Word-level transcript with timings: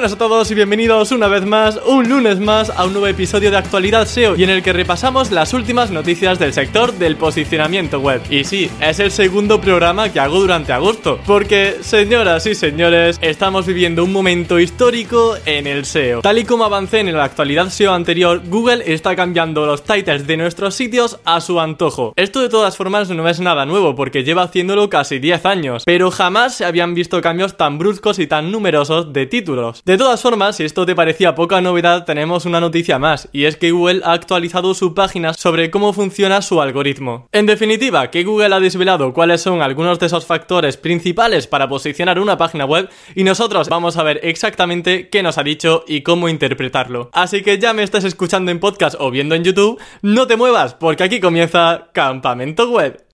buenas 0.00 0.14
a 0.14 0.18
todos 0.18 0.50
y 0.50 0.54
bienvenidos 0.54 1.12
una 1.12 1.28
vez 1.28 1.44
más, 1.44 1.78
un 1.84 2.08
lunes 2.08 2.40
más, 2.40 2.70
a 2.70 2.86
un 2.86 2.94
nuevo 2.94 3.06
episodio 3.06 3.50
de 3.50 3.58
Actualidad 3.58 4.06
SEO 4.06 4.34
y 4.34 4.44
en 4.44 4.48
el 4.48 4.62
que 4.62 4.72
repasamos 4.72 5.30
las 5.30 5.52
últimas 5.52 5.90
noticias 5.90 6.38
del 6.38 6.54
sector 6.54 6.94
del 6.94 7.16
posicionamiento 7.16 8.00
web. 8.00 8.22
Y 8.30 8.44
sí, 8.44 8.70
es 8.80 8.98
el 8.98 9.10
segundo 9.10 9.60
programa 9.60 10.10
que 10.10 10.18
hago 10.18 10.40
durante 10.40 10.72
agosto, 10.72 11.20
porque, 11.26 11.80
señoras 11.82 12.46
y 12.46 12.54
señores, 12.54 13.18
estamos 13.20 13.66
viviendo 13.66 14.02
un 14.02 14.10
momento 14.10 14.58
histórico 14.58 15.36
en 15.44 15.66
el 15.66 15.84
SEO. 15.84 16.22
Tal 16.22 16.38
y 16.38 16.44
como 16.44 16.64
avancé 16.64 17.00
en 17.00 17.12
la 17.12 17.24
actualidad 17.24 17.68
SEO 17.68 17.92
anterior, 17.92 18.40
Google 18.46 18.82
está 18.86 19.14
cambiando 19.14 19.66
los 19.66 19.84
titles 19.84 20.26
de 20.26 20.38
nuestros 20.38 20.74
sitios 20.74 21.18
a 21.26 21.42
su 21.42 21.60
antojo. 21.60 22.14
Esto 22.16 22.40
de 22.40 22.48
todas 22.48 22.74
formas 22.74 23.10
no 23.10 23.28
es 23.28 23.38
nada 23.38 23.66
nuevo, 23.66 23.94
porque 23.94 24.24
lleva 24.24 24.44
haciéndolo 24.44 24.88
casi 24.88 25.18
10 25.18 25.44
años, 25.44 25.82
pero 25.84 26.10
jamás 26.10 26.54
se 26.54 26.64
habían 26.64 26.94
visto 26.94 27.20
cambios 27.20 27.58
tan 27.58 27.76
bruscos 27.76 28.18
y 28.18 28.26
tan 28.26 28.50
numerosos 28.50 29.12
de 29.12 29.26
títulos 29.26 29.82
de 29.90 29.98
todas 29.98 30.22
formas, 30.22 30.54
si 30.54 30.62
esto 30.62 30.86
te 30.86 30.94
parecía 30.94 31.34
poca 31.34 31.60
novedad, 31.60 32.04
tenemos 32.04 32.46
una 32.46 32.60
noticia 32.60 33.00
más, 33.00 33.28
y 33.32 33.46
es 33.46 33.56
que 33.56 33.72
Google 33.72 34.02
ha 34.04 34.12
actualizado 34.12 34.72
su 34.72 34.94
página 34.94 35.34
sobre 35.34 35.72
cómo 35.72 35.92
funciona 35.92 36.42
su 36.42 36.62
algoritmo. 36.62 37.26
En 37.32 37.46
definitiva, 37.46 38.08
que 38.08 38.22
Google 38.22 38.54
ha 38.54 38.60
desvelado 38.60 39.12
cuáles 39.12 39.40
son 39.40 39.62
algunos 39.62 39.98
de 39.98 40.06
esos 40.06 40.26
factores 40.26 40.76
principales 40.76 41.48
para 41.48 41.68
posicionar 41.68 42.20
una 42.20 42.38
página 42.38 42.66
web, 42.66 42.88
y 43.16 43.24
nosotros 43.24 43.68
vamos 43.68 43.96
a 43.96 44.04
ver 44.04 44.20
exactamente 44.22 45.08
qué 45.08 45.24
nos 45.24 45.38
ha 45.38 45.42
dicho 45.42 45.82
y 45.88 46.02
cómo 46.02 46.28
interpretarlo. 46.28 47.10
Así 47.12 47.42
que 47.42 47.58
ya 47.58 47.72
me 47.72 47.82
estás 47.82 48.04
escuchando 48.04 48.52
en 48.52 48.60
podcast 48.60 48.94
o 49.00 49.10
viendo 49.10 49.34
en 49.34 49.42
YouTube, 49.42 49.80
no 50.02 50.28
te 50.28 50.36
muevas, 50.36 50.74
porque 50.74 51.02
aquí 51.02 51.18
comienza 51.18 51.88
Campamento 51.92 52.70
Web. 52.70 53.09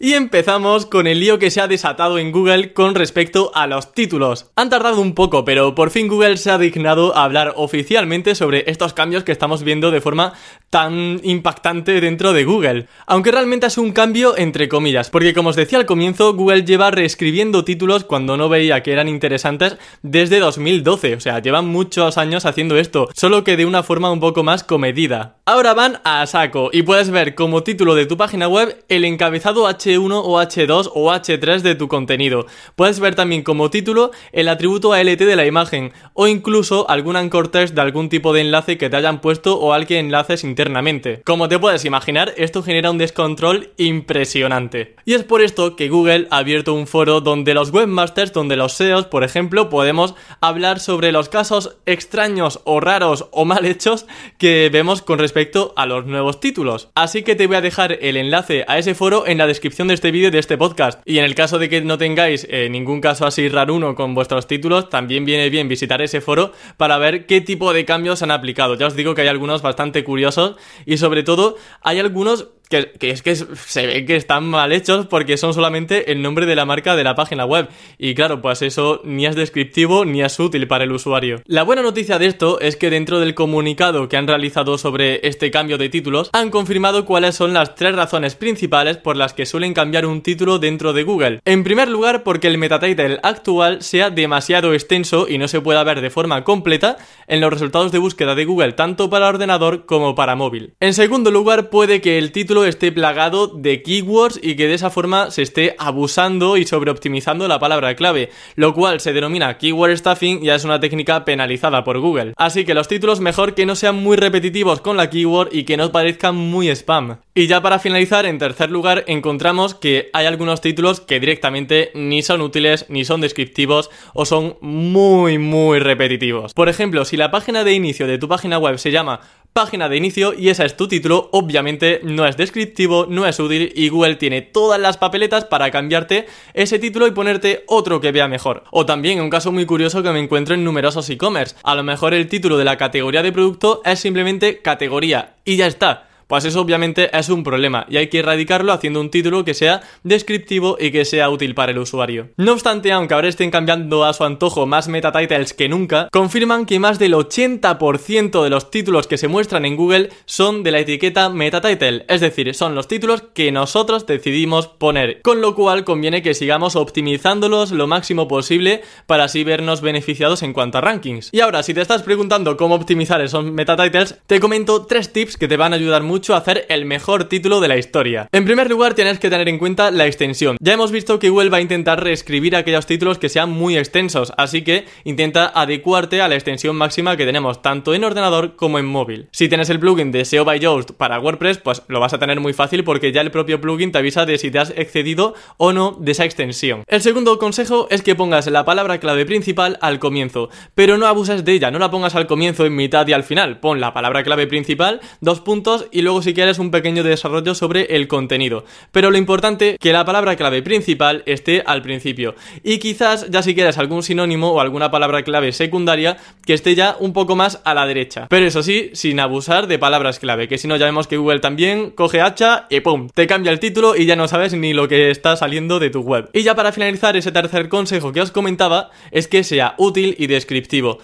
Y 0.00 0.14
empezamos 0.14 0.86
con 0.86 1.08
el 1.08 1.18
lío 1.18 1.40
que 1.40 1.50
se 1.50 1.60
ha 1.60 1.66
desatado 1.66 2.18
en 2.18 2.30
Google 2.30 2.72
con 2.72 2.94
respecto 2.94 3.50
a 3.52 3.66
los 3.66 3.92
títulos. 3.94 4.52
Han 4.54 4.70
tardado 4.70 5.00
un 5.00 5.12
poco, 5.12 5.44
pero 5.44 5.74
por 5.74 5.90
fin 5.90 6.06
Google 6.06 6.36
se 6.36 6.52
ha 6.52 6.58
dignado 6.58 7.16
a 7.16 7.24
hablar 7.24 7.54
oficialmente 7.56 8.36
sobre 8.36 8.70
estos 8.70 8.92
cambios 8.92 9.24
que 9.24 9.32
estamos 9.32 9.64
viendo 9.64 9.90
de 9.90 10.00
forma 10.00 10.34
tan 10.70 11.20
impactante 11.24 12.00
dentro 12.00 12.32
de 12.32 12.44
Google. 12.44 12.86
Aunque 13.06 13.32
realmente 13.32 13.66
es 13.66 13.76
un 13.76 13.90
cambio 13.90 14.36
entre 14.38 14.68
comillas, 14.68 15.10
porque 15.10 15.34
como 15.34 15.48
os 15.48 15.56
decía 15.56 15.78
al 15.78 15.86
comienzo, 15.86 16.32
Google 16.32 16.64
lleva 16.64 16.92
reescribiendo 16.92 17.64
títulos 17.64 18.04
cuando 18.04 18.36
no 18.36 18.48
veía 18.48 18.84
que 18.84 18.92
eran 18.92 19.08
interesantes 19.08 19.78
desde 20.02 20.38
2012, 20.38 21.16
o 21.16 21.20
sea, 21.20 21.40
llevan 21.40 21.66
muchos 21.66 22.18
años 22.18 22.46
haciendo 22.46 22.78
esto, 22.78 23.08
solo 23.14 23.42
que 23.42 23.56
de 23.56 23.66
una 23.66 23.82
forma 23.82 24.12
un 24.12 24.20
poco 24.20 24.44
más 24.44 24.62
comedida. 24.62 25.38
Ahora 25.44 25.74
van 25.74 26.00
a 26.04 26.24
saco 26.26 26.70
y 26.72 26.82
puedes 26.82 27.10
ver 27.10 27.34
como 27.34 27.64
título 27.64 27.96
de 27.96 28.06
tu 28.06 28.16
página 28.16 28.46
web 28.46 28.84
el 28.88 29.04
encabezado 29.04 29.66
H 29.66 29.87
H1 29.88 30.22
o 30.24 30.40
H2 30.40 30.90
o 30.94 31.10
H3 31.10 31.60
de 31.60 31.74
tu 31.74 31.88
contenido. 31.88 32.46
Puedes 32.76 33.00
ver 33.00 33.14
también 33.14 33.42
como 33.42 33.70
título 33.70 34.10
el 34.32 34.48
atributo 34.48 34.92
ALT 34.92 35.18
de 35.18 35.36
la 35.36 35.46
imagen 35.46 35.92
o 36.14 36.26
incluso 36.26 36.88
algún 36.90 37.16
anchor 37.16 37.48
text 37.48 37.74
de 37.74 37.80
algún 37.80 38.08
tipo 38.08 38.32
de 38.32 38.42
enlace 38.42 38.78
que 38.78 38.90
te 38.90 38.96
hayan 38.96 39.20
puesto 39.20 39.58
o 39.58 39.72
al 39.72 39.86
que 39.86 39.98
enlaces 39.98 40.44
internamente. 40.44 41.22
Como 41.24 41.48
te 41.48 41.58
puedes 41.58 41.84
imaginar, 41.84 42.34
esto 42.36 42.62
genera 42.62 42.90
un 42.90 42.98
descontrol 42.98 43.70
impresionante. 43.76 44.96
Y 45.04 45.14
es 45.14 45.24
por 45.24 45.42
esto 45.42 45.76
que 45.76 45.88
Google 45.88 46.28
ha 46.30 46.38
abierto 46.38 46.74
un 46.74 46.86
foro 46.86 47.20
donde 47.20 47.54
los 47.54 47.70
webmasters, 47.70 48.32
donde 48.32 48.56
los 48.56 48.72
SEOs, 48.74 49.06
por 49.06 49.24
ejemplo, 49.24 49.68
podemos 49.68 50.14
hablar 50.40 50.80
sobre 50.80 51.12
los 51.12 51.28
casos 51.28 51.76
extraños 51.86 52.60
o 52.64 52.80
raros 52.80 53.26
o 53.30 53.44
mal 53.44 53.64
hechos 53.64 54.06
que 54.38 54.68
vemos 54.72 55.02
con 55.02 55.18
respecto 55.18 55.72
a 55.76 55.86
los 55.86 56.06
nuevos 56.06 56.40
títulos. 56.40 56.88
Así 56.94 57.22
que 57.22 57.36
te 57.36 57.46
voy 57.46 57.56
a 57.56 57.60
dejar 57.60 57.98
el 58.00 58.16
enlace 58.16 58.64
a 58.66 58.78
ese 58.78 58.94
foro 58.94 59.26
en 59.26 59.38
la 59.38 59.46
descripción 59.46 59.77
de 59.86 59.94
este 59.94 60.10
vídeo 60.10 60.32
de 60.32 60.40
este 60.40 60.58
podcast. 60.58 61.00
Y 61.04 61.18
en 61.18 61.24
el 61.24 61.36
caso 61.36 61.60
de 61.60 61.68
que 61.68 61.80
no 61.80 61.98
tengáis 61.98 62.46
eh, 62.50 62.68
ningún 62.68 63.00
caso 63.00 63.26
así 63.26 63.48
raruno 63.48 63.94
con 63.94 64.12
vuestros 64.12 64.48
títulos, 64.48 64.88
también 64.88 65.24
viene 65.24 65.50
bien 65.50 65.68
visitar 65.68 66.02
ese 66.02 66.20
foro 66.20 66.52
para 66.76 66.98
ver 66.98 67.26
qué 67.26 67.40
tipo 67.40 67.72
de 67.72 67.84
cambios 67.84 68.22
han 68.22 68.32
aplicado. 68.32 68.74
Ya 68.74 68.88
os 68.88 68.96
digo 68.96 69.14
que 69.14 69.22
hay 69.22 69.28
algunos 69.28 69.62
bastante 69.62 70.02
curiosos 70.02 70.56
y 70.84 70.96
sobre 70.96 71.22
todo 71.22 71.56
hay 71.80 72.00
algunos 72.00 72.48
que, 72.68 72.92
es 73.00 73.22
que 73.22 73.34
se 73.34 73.86
ve 73.86 74.04
que 74.04 74.16
están 74.16 74.46
mal 74.46 74.72
hechos 74.72 75.06
porque 75.06 75.36
son 75.36 75.54
solamente 75.54 76.12
el 76.12 76.22
nombre 76.22 76.46
de 76.46 76.56
la 76.56 76.64
marca 76.64 76.96
de 76.96 77.04
la 77.04 77.14
página 77.14 77.44
web. 77.44 77.68
Y 77.98 78.14
claro, 78.14 78.40
pues 78.40 78.62
eso 78.62 79.00
ni 79.04 79.26
es 79.26 79.36
descriptivo 79.36 80.04
ni 80.04 80.22
es 80.22 80.38
útil 80.38 80.66
para 80.66 80.84
el 80.84 80.92
usuario. 80.92 81.42
La 81.46 81.62
buena 81.62 81.82
noticia 81.82 82.18
de 82.18 82.26
esto 82.26 82.60
es 82.60 82.76
que 82.76 82.90
dentro 82.90 83.20
del 83.20 83.34
comunicado 83.34 84.08
que 84.08 84.16
han 84.16 84.26
realizado 84.26 84.78
sobre 84.78 85.26
este 85.26 85.50
cambio 85.50 85.78
de 85.78 85.88
títulos, 85.88 86.30
han 86.32 86.50
confirmado 86.50 87.04
cuáles 87.04 87.34
son 87.34 87.52
las 87.52 87.74
tres 87.74 87.94
razones 87.94 88.34
principales 88.34 88.96
por 88.96 89.16
las 89.16 89.34
que 89.34 89.46
suelen 89.46 89.74
cambiar 89.74 90.06
un 90.06 90.22
título 90.22 90.58
dentro 90.58 90.92
de 90.92 91.02
Google. 91.02 91.40
En 91.44 91.64
primer 91.64 91.88
lugar, 91.88 92.22
porque 92.22 92.48
el 92.48 92.58
metatitle 92.58 93.18
actual 93.22 93.82
sea 93.82 94.10
demasiado 94.10 94.74
extenso 94.74 95.26
y 95.28 95.38
no 95.38 95.48
se 95.48 95.60
pueda 95.60 95.84
ver 95.84 96.00
de 96.00 96.10
forma 96.10 96.44
completa 96.44 96.96
en 97.26 97.40
los 97.40 97.52
resultados 97.52 97.92
de 97.92 97.98
búsqueda 97.98 98.34
de 98.34 98.44
Google, 98.44 98.72
tanto 98.72 99.10
para 99.10 99.28
ordenador 99.28 99.86
como 99.86 100.14
para 100.14 100.36
móvil. 100.36 100.74
En 100.80 100.94
segundo 100.94 101.30
lugar, 101.30 101.70
puede 101.70 102.00
que 102.00 102.18
el 102.18 102.32
título 102.32 102.57
esté 102.64 102.92
plagado 102.92 103.48
de 103.48 103.82
keywords 103.82 104.40
y 104.42 104.56
que 104.56 104.66
de 104.66 104.74
esa 104.74 104.90
forma 104.90 105.30
se 105.30 105.42
esté 105.42 105.74
abusando 105.78 106.56
y 106.56 106.66
sobreoptimizando 106.66 107.48
la 107.48 107.58
palabra 107.58 107.94
clave, 107.96 108.30
lo 108.56 108.74
cual 108.74 109.00
se 109.00 109.12
denomina 109.12 109.58
keyword 109.58 109.96
stuffing 109.96 110.44
y 110.44 110.50
es 110.50 110.64
una 110.64 110.80
técnica 110.80 111.24
penalizada 111.24 111.84
por 111.84 111.98
Google. 111.98 112.34
Así 112.36 112.64
que 112.64 112.74
los 112.74 112.88
títulos 112.88 113.20
mejor 113.20 113.54
que 113.54 113.66
no 113.66 113.74
sean 113.74 113.96
muy 113.96 114.16
repetitivos 114.16 114.80
con 114.80 114.96
la 114.96 115.10
keyword 115.10 115.48
y 115.52 115.64
que 115.64 115.76
no 115.76 115.92
parezcan 115.92 116.36
muy 116.36 116.68
spam. 116.68 117.18
Y 117.34 117.46
ya 117.46 117.62
para 117.62 117.78
finalizar, 117.78 118.26
en 118.26 118.38
tercer 118.38 118.70
lugar, 118.70 119.04
encontramos 119.06 119.74
que 119.74 120.10
hay 120.12 120.26
algunos 120.26 120.60
títulos 120.60 121.00
que 121.00 121.20
directamente 121.20 121.92
ni 121.94 122.22
son 122.22 122.40
útiles, 122.40 122.86
ni 122.88 123.04
son 123.04 123.20
descriptivos 123.20 123.90
o 124.12 124.24
son 124.24 124.56
muy 124.60 125.38
muy 125.38 125.78
repetitivos. 125.78 126.52
Por 126.54 126.68
ejemplo, 126.68 127.04
si 127.04 127.16
la 127.16 127.30
página 127.30 127.62
de 127.62 127.74
inicio 127.74 128.06
de 128.06 128.18
tu 128.18 128.28
página 128.28 128.58
web 128.58 128.78
se 128.78 128.90
llama 128.90 129.20
página 129.58 129.88
de 129.88 129.96
inicio 129.96 130.34
y 130.34 130.50
esa 130.50 130.64
es 130.64 130.76
tu 130.76 130.86
título, 130.86 131.30
obviamente 131.32 131.98
no 132.04 132.24
es 132.28 132.36
descriptivo, 132.36 133.06
no 133.08 133.26
es 133.26 133.40
útil 133.40 133.72
y 133.74 133.88
Google 133.88 134.14
tiene 134.14 134.40
todas 134.40 134.78
las 134.78 134.98
papeletas 134.98 135.46
para 135.46 135.72
cambiarte 135.72 136.26
ese 136.54 136.78
título 136.78 137.08
y 137.08 137.10
ponerte 137.10 137.64
otro 137.66 138.00
que 138.00 138.12
vea 138.12 138.28
mejor. 138.28 138.62
O 138.70 138.86
también 138.86 139.20
un 139.20 139.30
caso 139.30 139.50
muy 139.50 139.66
curioso 139.66 140.00
que 140.00 140.12
me 140.12 140.20
encuentro 140.20 140.54
en 140.54 140.62
numerosos 140.62 141.10
e-commerce, 141.10 141.56
a 141.64 141.74
lo 141.74 141.82
mejor 141.82 142.14
el 142.14 142.28
título 142.28 142.56
de 142.56 142.66
la 142.66 142.76
categoría 142.76 143.24
de 143.24 143.32
producto 143.32 143.82
es 143.84 143.98
simplemente 143.98 144.58
categoría 144.62 145.34
y 145.44 145.56
ya 145.56 145.66
está 145.66 146.07
pues 146.28 146.44
eso 146.44 146.60
obviamente 146.60 147.10
es 147.12 147.28
un 147.30 147.42
problema 147.42 147.86
y 147.88 147.96
hay 147.96 148.08
que 148.08 148.20
erradicarlo 148.20 148.72
haciendo 148.72 149.00
un 149.00 149.10
título 149.10 149.44
que 149.44 149.54
sea 149.54 149.80
descriptivo 150.04 150.76
y 150.78 150.92
que 150.92 151.04
sea 151.04 151.30
útil 151.30 151.54
para 151.54 151.72
el 151.72 151.78
usuario. 151.78 152.28
No 152.36 152.52
obstante, 152.52 152.92
aunque 152.92 153.14
ahora 153.14 153.28
estén 153.28 153.50
cambiando 153.50 154.04
a 154.04 154.12
su 154.12 154.24
antojo 154.24 154.66
más 154.66 154.88
meta 154.88 155.10
titles 155.10 155.54
que 155.54 155.68
nunca, 155.68 156.08
confirman 156.12 156.66
que 156.66 156.78
más 156.78 156.98
del 156.98 157.14
80% 157.14 158.44
de 158.44 158.50
los 158.50 158.70
títulos 158.70 159.06
que 159.06 159.16
se 159.16 159.26
muestran 159.26 159.64
en 159.64 159.76
Google 159.76 160.10
son 160.26 160.62
de 160.62 160.70
la 160.70 160.80
etiqueta 160.80 161.30
meta 161.30 161.62
title, 161.62 162.04
es 162.08 162.20
decir, 162.20 162.54
son 162.54 162.74
los 162.74 162.88
títulos 162.88 163.22
que 163.32 163.50
nosotros 163.50 164.06
decidimos 164.06 164.68
poner, 164.68 165.22
con 165.22 165.40
lo 165.40 165.54
cual 165.54 165.84
conviene 165.84 166.22
que 166.22 166.34
sigamos 166.34 166.76
optimizándolos 166.76 167.72
lo 167.72 167.86
máximo 167.86 168.28
posible 168.28 168.82
para 169.06 169.24
así 169.24 169.44
vernos 169.44 169.80
beneficiados 169.80 170.42
en 170.42 170.52
cuanto 170.52 170.76
a 170.76 170.82
rankings. 170.82 171.30
Y 171.32 171.40
ahora, 171.40 171.62
si 171.62 171.72
te 171.72 171.80
estás 171.80 172.02
preguntando 172.02 172.58
cómo 172.58 172.74
optimizar 172.74 173.22
esos 173.22 173.44
meta 173.44 173.76
titles, 173.76 174.18
te 174.26 174.40
comento 174.40 174.84
tres 174.84 175.10
tips 175.10 175.38
que 175.38 175.48
te 175.48 175.56
van 175.56 175.72
a 175.72 175.76
ayudar 175.76 176.02
mucho 176.02 176.17
hacer 176.34 176.66
el 176.68 176.84
mejor 176.84 177.24
título 177.24 177.60
de 177.60 177.68
la 177.68 177.78
historia. 177.78 178.28
En 178.32 178.44
primer 178.44 178.68
lugar, 178.68 178.94
tienes 178.94 179.18
que 179.18 179.30
tener 179.30 179.48
en 179.48 179.58
cuenta 179.58 179.90
la 179.90 180.06
extensión. 180.06 180.56
Ya 180.60 180.74
hemos 180.74 180.92
visto 180.92 181.18
que 181.18 181.30
Google 181.30 181.50
va 181.50 181.58
a 181.58 181.62
intentar 181.62 182.02
reescribir 182.02 182.56
aquellos 182.56 182.86
títulos 182.86 183.18
que 183.18 183.28
sean 183.28 183.50
muy 183.50 183.76
extensos, 183.76 184.32
así 184.36 184.62
que 184.62 184.84
intenta 185.04 185.46
adecuarte 185.46 186.20
a 186.20 186.28
la 186.28 186.34
extensión 186.34 186.76
máxima 186.76 187.16
que 187.16 187.26
tenemos 187.26 187.62
tanto 187.62 187.94
en 187.94 188.04
ordenador 188.04 188.56
como 188.56 188.78
en 188.78 188.86
móvil. 188.86 189.28
Si 189.32 189.48
tienes 189.48 189.70
el 189.70 189.80
plugin 189.80 190.12
de 190.12 190.24
SEO 190.24 190.44
by 190.44 190.60
Yoast 190.60 190.90
para 190.92 191.20
WordPress, 191.20 191.58
pues 191.58 191.82
lo 191.88 192.00
vas 192.00 192.14
a 192.14 192.18
tener 192.18 192.40
muy 192.40 192.52
fácil 192.52 192.84
porque 192.84 193.12
ya 193.12 193.20
el 193.20 193.30
propio 193.30 193.60
plugin 193.60 193.92
te 193.92 193.98
avisa 193.98 194.26
de 194.26 194.38
si 194.38 194.50
te 194.50 194.58
has 194.58 194.72
excedido 194.76 195.34
o 195.56 195.72
no 195.72 195.96
de 195.98 196.12
esa 196.12 196.24
extensión. 196.24 196.84
El 196.86 197.02
segundo 197.02 197.38
consejo 197.38 197.86
es 197.90 198.02
que 198.02 198.14
pongas 198.14 198.46
la 198.46 198.64
palabra 198.64 198.98
clave 198.98 199.26
principal 199.26 199.78
al 199.80 199.98
comienzo, 199.98 200.50
pero 200.74 200.98
no 200.98 201.06
abuses 201.06 201.44
de 201.44 201.52
ella, 201.52 201.70
no 201.70 201.78
la 201.78 201.90
pongas 201.90 202.14
al 202.14 202.26
comienzo, 202.26 202.66
en 202.66 202.74
mitad 202.74 203.06
y 203.06 203.12
al 203.12 203.24
final. 203.24 203.60
Pon 203.60 203.80
la 203.80 203.92
palabra 203.92 204.22
clave 204.22 204.46
principal, 204.46 205.00
dos 205.20 205.40
puntos 205.40 205.86
y 205.90 206.02
luego 206.02 206.07
si 206.22 206.34
quieres 206.34 206.58
un 206.58 206.70
pequeño 206.70 207.02
desarrollo 207.02 207.54
sobre 207.54 207.96
el 207.96 208.08
contenido. 208.08 208.64
Pero 208.92 209.10
lo 209.10 209.18
importante 209.18 209.76
que 209.78 209.92
la 209.92 210.04
palabra 210.04 210.36
clave 210.36 210.62
principal 210.62 211.22
esté 211.26 211.62
al 211.64 211.82
principio. 211.82 212.34
Y 212.64 212.78
quizás 212.78 213.30
ya 213.30 213.42
si 213.42 213.54
quieres 213.54 213.78
algún 213.78 214.02
sinónimo 214.02 214.50
o 214.50 214.60
alguna 214.60 214.90
palabra 214.90 215.22
clave 215.22 215.52
secundaria 215.52 216.16
que 216.44 216.54
esté 216.54 216.74
ya 216.74 216.96
un 216.98 217.12
poco 217.12 217.36
más 217.36 217.60
a 217.64 217.74
la 217.74 217.86
derecha. 217.86 218.26
Pero 218.28 218.46
eso 218.46 218.62
sí, 218.62 218.90
sin 218.94 219.20
abusar 219.20 219.66
de 219.66 219.78
palabras 219.78 220.18
clave, 220.18 220.48
que 220.48 220.58
si 220.58 220.66
no 220.66 220.76
ya 220.76 220.86
vemos 220.86 221.06
que 221.06 221.16
Google 221.16 221.40
también 221.40 221.90
coge 221.90 222.20
hacha 222.20 222.66
y 222.70 222.80
¡pum! 222.80 223.08
Te 223.14 223.26
cambia 223.26 223.52
el 223.52 223.60
título 223.60 223.96
y 223.96 224.06
ya 224.06 224.16
no 224.16 224.28
sabes 224.28 224.54
ni 224.54 224.72
lo 224.72 224.88
que 224.88 225.10
está 225.10 225.36
saliendo 225.36 225.78
de 225.78 225.90
tu 225.90 226.00
web. 226.00 226.30
Y 226.32 226.42
ya 226.42 226.54
para 226.54 226.72
finalizar 226.72 227.16
ese 227.16 227.32
tercer 227.32 227.68
consejo 227.68 228.12
que 228.12 228.20
os 228.20 228.30
comentaba 228.30 228.90
es 229.10 229.28
que 229.28 229.44
sea 229.44 229.74
útil 229.78 230.14
y 230.18 230.26
descriptivo. 230.26 230.98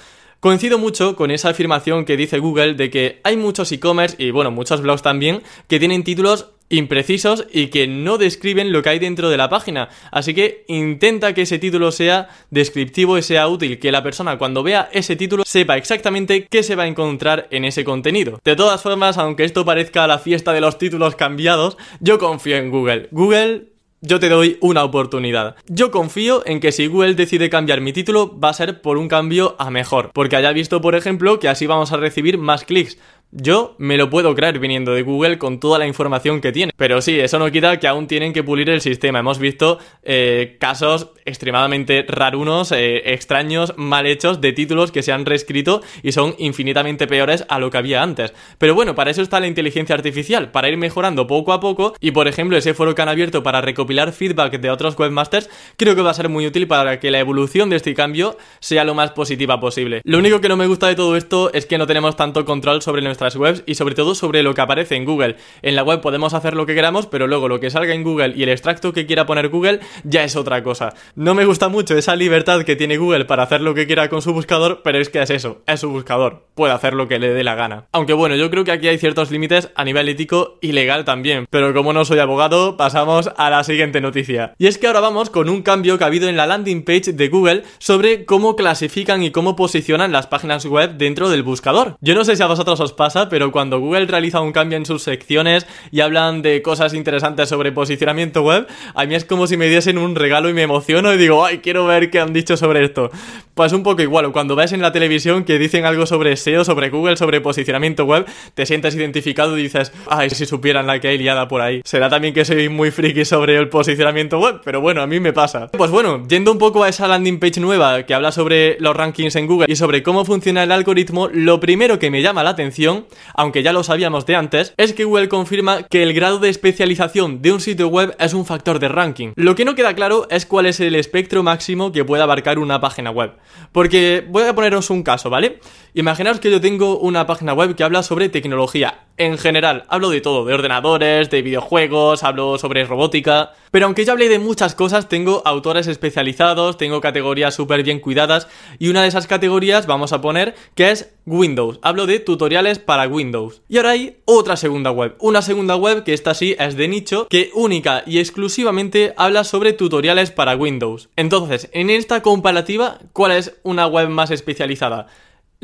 Coincido 0.44 0.79
mucho 0.79 1.17
con 1.17 1.31
esa 1.31 1.49
afirmación 1.49 2.05
que 2.05 2.19
dice 2.19 2.38
Google 2.38 2.75
de 2.75 2.91
que 2.91 3.19
hay 3.25 3.35
muchos 3.35 3.73
e-commerce 3.73 4.14
y 4.19 4.31
bueno, 4.31 4.50
muchos 4.50 4.82
blogs 4.82 5.00
también 5.00 5.43
que 5.69 5.79
tienen 5.79 6.05
títulos 6.05 6.50
imprecisos 6.69 7.46
y 7.50 7.69
que 7.69 7.87
no 7.87 8.19
describen 8.19 8.70
lo 8.70 8.82
que 8.82 8.91
hay 8.91 8.99
dentro 8.99 9.31
de 9.31 9.38
la 9.38 9.49
página. 9.49 9.88
Así 10.12 10.35
que 10.35 10.67
intenta 10.69 11.32
que 11.32 11.41
ese 11.41 11.58
título 11.58 11.91
sea 11.93 12.29
descriptivo 12.50 13.17
y 13.17 13.23
sea 13.23 13.49
útil, 13.49 13.79
que 13.79 13.91
la 13.91 14.02
persona 14.02 14.37
cuando 14.37 14.62
vea 14.62 14.91
ese 14.93 15.17
título 15.17 15.44
sepa 15.46 15.79
exactamente 15.79 16.46
qué 16.50 16.62
se 16.62 16.76
va 16.76 16.82
a 16.82 16.88
encontrar 16.88 17.49
en 17.50 17.64
ese 17.64 17.82
contenido. 17.82 18.38
De 18.44 18.55
todas 18.55 18.82
formas, 18.82 19.17
aunque 19.17 19.44
esto 19.44 19.64
parezca 19.64 20.06
la 20.06 20.19
fiesta 20.19 20.52
de 20.52 20.61
los 20.61 20.76
títulos 20.76 21.17
cambiados, 21.17 21.79
yo 22.00 22.19
confío 22.19 22.58
en 22.58 22.70
Google. 22.70 23.08
Google 23.12 23.73
yo 24.06 24.20
te 24.20 24.28
doy 24.28 24.58
una 24.60 24.84
oportunidad. 24.84 25.56
Yo 25.66 25.90
confío 25.90 26.42
en 26.46 26.60
que 26.60 26.72
si 26.72 26.86
Google 26.86 27.14
decide 27.14 27.48
cambiar 27.48 27.80
mi 27.80 27.92
título 27.92 28.38
va 28.38 28.50
a 28.50 28.54
ser 28.54 28.82
por 28.82 28.98
un 28.98 29.08
cambio 29.08 29.56
a 29.58 29.70
mejor, 29.70 30.10
porque 30.12 30.36
haya 30.36 30.52
visto 30.52 30.80
por 30.80 30.94
ejemplo 30.94 31.38
que 31.38 31.48
así 31.48 31.66
vamos 31.66 31.90
a 31.92 31.96
recibir 31.96 32.36
más 32.36 32.64
clics. 32.64 32.98
Yo 33.30 33.74
me 33.78 33.96
lo 33.96 34.10
puedo 34.10 34.34
creer 34.34 34.58
viniendo 34.60 34.92
de 34.94 35.02
Google 35.02 35.38
con 35.38 35.58
toda 35.58 35.78
la 35.78 35.86
información 35.86 36.40
que 36.40 36.52
tiene. 36.52 36.72
Pero 36.76 37.00
sí, 37.00 37.18
eso 37.18 37.38
no 37.38 37.50
quita 37.50 37.80
que 37.80 37.88
aún 37.88 38.06
tienen 38.06 38.32
que 38.32 38.44
pulir 38.44 38.70
el 38.70 38.80
sistema. 38.80 39.18
Hemos 39.18 39.38
visto 39.38 39.78
eh, 40.02 40.56
casos 40.60 41.10
extremadamente 41.24 42.04
rarunos, 42.06 42.70
eh, 42.72 43.12
extraños, 43.12 43.74
mal 43.76 44.06
hechos 44.06 44.40
de 44.40 44.52
títulos 44.52 44.92
que 44.92 45.02
se 45.02 45.12
han 45.12 45.26
reescrito 45.26 45.82
y 46.02 46.12
son 46.12 46.34
infinitamente 46.38 47.06
peores 47.06 47.44
a 47.48 47.58
lo 47.58 47.70
que 47.70 47.78
había 47.78 48.02
antes. 48.02 48.32
Pero 48.58 48.74
bueno, 48.74 48.94
para 48.94 49.10
eso 49.10 49.22
está 49.22 49.40
la 49.40 49.46
inteligencia 49.46 49.94
artificial, 49.94 50.50
para 50.50 50.68
ir 50.68 50.76
mejorando 50.76 51.26
poco 51.26 51.52
a 51.52 51.60
poco 51.60 51.94
y 52.00 52.10
por 52.10 52.28
ejemplo 52.28 52.56
ese 52.56 52.74
foro 52.74 52.94
que 52.94 53.02
han 53.02 53.08
abierto 53.08 53.42
para 53.42 53.60
recopilar 53.60 54.12
feedback 54.12 54.60
de 54.60 54.70
otros 54.70 54.98
webmasters 54.98 55.48
creo 55.76 55.96
que 55.96 56.02
va 56.02 56.10
a 56.10 56.14
ser 56.14 56.28
muy 56.28 56.46
útil 56.46 56.66
para 56.66 57.00
que 57.00 57.10
la 57.10 57.18
evolución 57.18 57.70
de 57.70 57.76
este 57.76 57.94
cambio 57.94 58.36
sea 58.60 58.84
lo 58.84 58.94
más 58.94 59.12
positiva 59.12 59.60
posible. 59.60 60.02
Lo 60.04 60.18
único 60.18 60.40
que 60.40 60.48
no 60.48 60.56
me 60.56 60.66
gusta 60.66 60.88
de 60.88 60.94
todo 60.94 61.16
esto 61.16 61.52
es 61.52 61.66
que 61.66 61.78
no 61.78 61.86
tenemos 61.86 62.16
tanto 62.16 62.44
control 62.44 62.82
sobre 62.82 63.02
nuestra 63.20 63.40
webs 63.40 63.62
y 63.66 63.75
sobre 63.75 63.94
todo 63.94 64.14
sobre 64.14 64.43
lo 64.43 64.55
que 64.55 64.61
aparece 64.61 64.96
en 64.96 65.05
Google. 65.05 65.37
En 65.62 65.76
la 65.76 65.82
web 65.82 66.00
podemos 66.00 66.34
hacer 66.34 66.55
lo 66.55 66.66
que 66.66 66.75
queramos, 66.75 67.06
pero 67.06 67.26
luego 67.26 67.49
lo 67.49 67.61
que 67.61 67.70
salga 67.70 67.94
en 67.94 68.02
Google 68.02 68.32
y 68.37 68.43
el 68.43 68.49
extracto 68.49 68.93
que 68.93 69.06
quiera 69.06 69.26
poner 69.26 69.49
Google 69.49 69.81
ya 70.02 70.25
es 70.25 70.37
otra 70.37 70.62
cosa. 70.62 70.94
No 71.14 71.34
me 71.34 71.44
gusta 71.44 71.69
mucho 71.69 71.96
esa 71.96 72.16
libertad 72.16 72.62
que 72.62 72.76
tiene 72.76 72.96
Google 72.96 73.25
para 73.25 73.44
hacer 73.44 73.61
lo 73.61 73.75
que 73.75 73.87
quiera 73.87 74.08
con 74.08 74.22
su 74.22 74.32
buscador, 74.32 74.81
pero 74.82 74.99
es 74.99 75.08
que 75.08 75.22
es 75.22 75.31
eso, 75.31 75.62
es 75.66 75.81
su 75.81 75.90
buscador, 75.90 76.46
puede 76.55 76.72
hacer 76.72 76.94
lo 76.94 77.08
que 77.08 77.19
le 77.19 77.32
dé 77.32 77.44
la 77.44 77.55
gana. 77.55 77.87
Aunque 77.93 78.12
bueno, 78.12 78.37
yo 78.37 78.50
creo 78.50 78.64
que 78.64 78.72
aquí 78.72 78.88
hay 78.88 78.99
ciertos 78.99 79.31
límites 79.31 79.70
a 79.75 79.84
nivel 79.84 80.08
ético 80.08 80.58
y 80.60 80.72
legal 80.72 81.05
también, 81.05 81.46
pero 81.50 81.72
como 81.72 81.93
no 81.93 82.05
soy 82.05 82.19
abogado, 82.19 82.76
pasamos 82.76 83.31
a 83.37 83.50
la 83.50 83.62
siguiente 83.64 84.00
noticia. 84.00 84.55
Y 84.58 84.67
es 84.67 84.78
que 84.78 84.87
ahora 84.87 85.00
vamos 85.00 85.31
con 85.31 85.49
un 85.49 85.62
cambio 85.62 85.99
que 85.99 86.05
ha 86.05 86.08
habido 86.08 86.28
en 86.28 86.37
la 86.37 86.46
landing 86.46 86.84
page 86.84 87.12
de 87.12 87.28
Google 87.28 87.62
sobre 87.78 88.25
cómo 88.25 88.56
clasifican 88.56 89.22
y 89.22 89.31
cómo 89.31 89.56
posicionan 89.56 90.12
las 90.12 90.26
páginas 90.26 90.67
web 90.67 90.96
dentro 90.96 91.28
del 91.28 91.43
buscador. 91.43 91.96
Yo 92.00 92.14
no 92.14 92.25
sé 92.25 92.37
si 92.37 92.43
a 92.43 92.46
vosotros 92.46 92.81
os 92.81 92.93
pasa, 92.93 93.03
pero 93.30 93.52
cuando 93.52 93.80
Google 93.80 94.06
realiza 94.06 94.40
un 94.40 94.52
cambio 94.52 94.78
en 94.78 94.86
sus 94.86 95.02
secciones 95.02 95.66
y 95.90 96.00
hablan 96.00 96.42
de 96.42 96.62
cosas 96.62 96.94
interesantes 96.94 97.48
sobre 97.48 97.72
posicionamiento 97.72 98.42
web, 98.42 98.66
a 98.94 99.04
mí 99.04 99.14
es 99.14 99.24
como 99.24 99.46
si 99.46 99.56
me 99.56 99.68
diesen 99.68 99.98
un 99.98 100.14
regalo 100.14 100.48
y 100.48 100.54
me 100.54 100.62
emociono 100.62 101.12
y 101.12 101.18
digo, 101.18 101.44
ay, 101.44 101.58
quiero 101.58 101.86
ver 101.86 102.10
qué 102.10 102.20
han 102.20 102.32
dicho 102.32 102.56
sobre 102.56 102.84
esto. 102.84 103.10
Pues 103.54 103.72
un 103.72 103.82
poco 103.82 104.02
igual, 104.02 104.32
cuando 104.32 104.56
ves 104.56 104.72
en 104.72 104.82
la 104.82 104.90
televisión 104.90 105.44
que 105.44 105.58
dicen 105.58 105.84
algo 105.84 106.06
sobre 106.06 106.36
SEO, 106.36 106.64
sobre 106.64 106.90
Google, 106.90 107.16
sobre 107.16 107.40
posicionamiento 107.40 108.04
web, 108.04 108.26
te 108.54 108.66
sientes 108.66 108.96
identificado 108.96 109.56
y 109.56 109.62
dices, 109.62 109.92
ay, 110.08 110.30
si 110.30 110.46
supieran 110.46 110.86
la 110.86 110.98
que 110.98 111.08
hay 111.08 111.18
liada 111.18 111.46
por 111.46 111.60
ahí. 111.60 111.80
Será 111.84 112.08
también 112.08 112.34
que 112.34 112.44
soy 112.44 112.68
muy 112.68 112.90
friki 112.90 113.24
sobre 113.24 113.56
el 113.56 113.68
posicionamiento 113.68 114.40
web, 114.40 114.60
pero 114.64 114.80
bueno, 114.80 115.02
a 115.02 115.06
mí 115.06 115.20
me 115.20 115.32
pasa. 115.32 115.68
Pues 115.68 115.90
bueno, 115.90 116.26
yendo 116.26 116.50
un 116.50 116.58
poco 116.58 116.82
a 116.82 116.88
esa 116.88 117.06
landing 117.06 117.38
page 117.38 117.60
nueva 117.60 118.04
que 118.04 118.14
habla 118.14 118.32
sobre 118.32 118.76
los 118.80 118.96
rankings 118.96 119.36
en 119.36 119.46
Google 119.46 119.66
y 119.68 119.76
sobre 119.76 120.02
cómo 120.02 120.24
funciona 120.24 120.62
el 120.62 120.72
algoritmo, 120.72 121.28
lo 121.28 121.60
primero 121.60 121.98
que 121.98 122.10
me 122.10 122.22
llama 122.22 122.42
la 122.42 122.50
atención 122.50 122.94
aunque 123.35 123.62
ya 123.62 123.73
lo 123.73 123.85
sabíamos 123.85 124.26
de 124.26 124.37
antes, 124.37 124.75
es 124.76 124.93
que 124.93 125.05
Google 125.05 125.29
confirma 125.29 125.82
que 125.85 126.02
el 126.02 126.12
grado 126.14 126.38
de 126.38 126.49
especialización 126.49 127.43
de 127.43 127.52
un 127.52 127.61
sitio 127.61 127.88
web 127.88 128.14
es 128.19 128.35
un 128.35 128.46
factor 128.46 128.79
de 128.79 128.88
ranking. 128.88 129.32
Lo 129.37 129.55
que 129.55 129.64
no 129.64 129.75
queda 129.75 129.94
claro 129.94 130.26
es 130.31 130.46
cuál 130.46 130.67
es 130.67 130.81
el 130.81 130.94
espectro 130.94 131.43
máximo 131.43 131.93
que 131.93 132.05
puede 132.05 132.23
abarcar 132.23 132.58
una 132.58 132.81
página 132.81 133.11
web. 133.11 133.32
Porque 133.73 134.25
voy 134.29 134.44
a 134.44 134.55
poneros 134.55 134.91
un 134.91 135.02
caso, 135.02 135.31
¿vale? 135.31 135.61
Imaginaos 135.94 136.41
que 136.41 136.50
yo 136.50 136.61
tengo 136.61 136.99
una 136.99 137.26
página 137.26 137.52
web 137.52 137.75
que 137.75 137.85
habla 137.85 138.02
sobre 138.02 138.29
tecnología. 138.29 139.05
En 139.16 139.38
general, 139.38 139.84
hablo 139.88 140.11
de 140.11 140.20
todo, 140.20 140.44
de 140.44 140.55
ordenadores, 140.55 141.31
de 141.31 141.40
videojuegos, 141.40 142.25
hablo 142.25 142.58
sobre 142.58 142.84
robótica. 142.84 143.52
Pero 143.70 143.87
aunque 143.87 144.05
yo 144.05 144.11
hable 144.11 144.28
de 144.28 144.40
muchas 144.40 144.75
cosas, 144.75 145.08
tengo 145.08 145.40
autores 145.44 145.87
especializados, 145.87 146.76
tengo 146.76 147.00
categorías 147.00 147.55
súper 147.55 147.84
bien 147.84 148.00
cuidadas 148.00 148.49
y 148.81 148.88
una 148.88 149.02
de 149.02 149.08
esas 149.08 149.28
categorías 149.28 149.87
vamos 149.87 150.12
a 150.12 150.20
poner 150.20 150.56
que 150.75 150.90
es 150.90 151.12
Windows. 151.26 151.78
Hablo 151.82 152.06
de 152.06 152.19
tutoriales 152.19 152.81
para 152.81 153.06
Windows. 153.06 153.62
Y 153.69 153.76
ahora 153.76 153.90
hay 153.90 154.16
otra 154.25 154.56
segunda 154.56 154.90
web. 154.90 155.14
Una 155.20 155.43
segunda 155.43 155.76
web 155.76 156.02
que 156.02 156.12
esta 156.12 156.34
sí 156.34 156.56
es 156.58 156.76
de 156.76 156.88
nicho, 156.88 157.28
que 157.28 157.50
única 157.55 158.02
y 158.06 158.19
exclusivamente 158.19 159.14
habla 159.17 159.44
sobre 159.44 159.75
tutoriales 159.75 160.32
para 160.32 160.56
Windows. 160.56 161.08
Entonces, 161.14 161.69
en 161.72 161.88
esta 161.90 162.20
comparativa, 162.20 162.99
¿cuál 163.12 163.31
es 163.31 163.55
una 163.62 163.87
web 163.87 164.08
más 164.08 164.32
especializada? 164.32 165.06